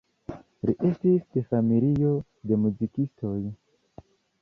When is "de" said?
1.37-1.45, 2.53-2.61